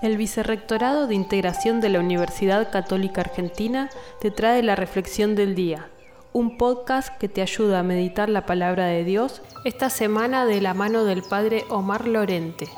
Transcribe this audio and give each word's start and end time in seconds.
El 0.00 0.16
Vicerrectorado 0.16 1.06
de 1.06 1.14
Integración 1.14 1.80
de 1.80 1.88
la 1.88 2.00
Universidad 2.00 2.70
Católica 2.70 3.20
Argentina 3.20 3.90
te 4.20 4.30
trae 4.30 4.62
la 4.62 4.74
Reflexión 4.74 5.34
del 5.34 5.54
Día, 5.54 5.90
un 6.32 6.56
podcast 6.56 7.16
que 7.18 7.28
te 7.28 7.42
ayuda 7.42 7.80
a 7.80 7.82
meditar 7.82 8.28
la 8.28 8.46
palabra 8.46 8.86
de 8.86 9.04
Dios 9.04 9.42
esta 9.64 9.90
semana 9.90 10.46
de 10.46 10.60
la 10.60 10.74
mano 10.74 11.04
del 11.04 11.22
Padre 11.22 11.64
Omar 11.68 12.08
Lorente. 12.08 12.68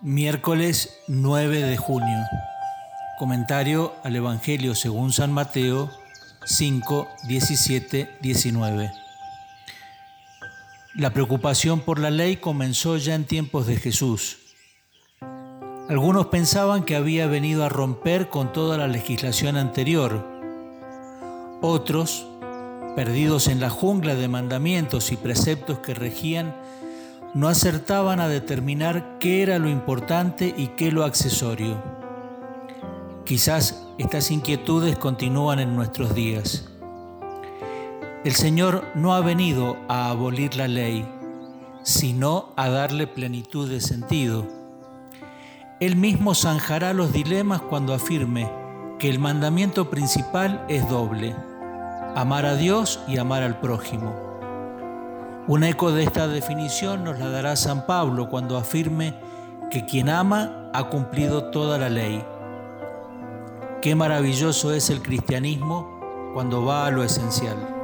Miércoles 0.00 1.00
9 1.08 1.62
de 1.62 1.76
junio. 1.76 2.18
Comentario 3.18 3.94
al 4.04 4.14
Evangelio 4.14 4.76
según 4.76 5.12
San 5.12 5.32
Mateo 5.32 5.90
5, 6.44 7.08
17, 7.26 8.08
19. 8.20 8.90
La 10.94 11.12
preocupación 11.12 11.80
por 11.80 11.98
la 11.98 12.10
ley 12.10 12.38
comenzó 12.38 12.96
ya 12.96 13.14
en 13.14 13.24
tiempos 13.24 13.66
de 13.66 13.76
Jesús. 13.76 14.38
Algunos 15.88 16.26
pensaban 16.26 16.84
que 16.84 16.96
había 16.96 17.26
venido 17.28 17.64
a 17.64 17.70
romper 17.70 18.28
con 18.28 18.52
toda 18.52 18.76
la 18.76 18.88
legislación 18.88 19.56
anterior. 19.56 20.22
Otros, 21.62 22.26
perdidos 22.94 23.46
en 23.48 23.58
la 23.58 23.70
jungla 23.70 24.14
de 24.14 24.28
mandamientos 24.28 25.10
y 25.12 25.16
preceptos 25.16 25.78
que 25.78 25.94
regían, 25.94 26.54
no 27.32 27.48
acertaban 27.48 28.20
a 28.20 28.28
determinar 28.28 29.16
qué 29.18 29.42
era 29.42 29.58
lo 29.58 29.70
importante 29.70 30.54
y 30.54 30.68
qué 30.68 30.92
lo 30.92 31.04
accesorio. 31.04 31.82
Quizás 33.24 33.86
estas 33.96 34.30
inquietudes 34.30 34.98
continúan 34.98 35.58
en 35.58 35.74
nuestros 35.74 36.14
días. 36.14 36.68
El 38.26 38.32
Señor 38.32 38.84
no 38.94 39.14
ha 39.14 39.20
venido 39.20 39.78
a 39.88 40.10
abolir 40.10 40.54
la 40.54 40.68
ley, 40.68 41.08
sino 41.82 42.52
a 42.56 42.68
darle 42.68 43.06
plenitud 43.06 43.70
de 43.70 43.80
sentido. 43.80 44.57
Él 45.80 45.94
mismo 45.94 46.34
zanjará 46.34 46.92
los 46.92 47.12
dilemas 47.12 47.60
cuando 47.60 47.94
afirme 47.94 48.50
que 48.98 49.08
el 49.08 49.20
mandamiento 49.20 49.90
principal 49.90 50.64
es 50.68 50.88
doble, 50.88 51.36
amar 52.16 52.46
a 52.46 52.56
Dios 52.56 52.98
y 53.06 53.18
amar 53.18 53.44
al 53.44 53.60
prójimo. 53.60 54.12
Un 55.46 55.62
eco 55.62 55.92
de 55.92 56.02
esta 56.02 56.26
definición 56.26 57.04
nos 57.04 57.20
la 57.20 57.28
dará 57.28 57.54
San 57.54 57.86
Pablo 57.86 58.28
cuando 58.28 58.58
afirme 58.58 59.14
que 59.70 59.86
quien 59.86 60.08
ama 60.08 60.68
ha 60.74 60.88
cumplido 60.88 61.44
toda 61.44 61.78
la 61.78 61.88
ley. 61.88 62.24
Qué 63.80 63.94
maravilloso 63.94 64.74
es 64.74 64.90
el 64.90 65.00
cristianismo 65.00 66.32
cuando 66.34 66.64
va 66.64 66.86
a 66.86 66.90
lo 66.90 67.04
esencial. 67.04 67.77